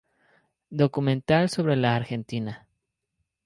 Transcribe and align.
Documental 0.71 1.47
sobre 1.47 1.75
la 1.75 1.95
Argentina. 1.95 2.67